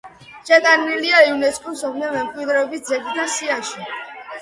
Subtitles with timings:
[0.47, 3.91] შეტანილია იუნესკოს მსოფლიო მემკვიდრეობის ძეგლთა სიაში.